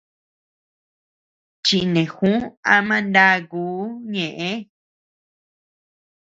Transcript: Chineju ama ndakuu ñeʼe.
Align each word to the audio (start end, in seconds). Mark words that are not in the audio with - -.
Chineju 1.65 2.33
ama 2.75 2.95
ndakuu 3.07 3.85
ñeʼe. 4.13 4.51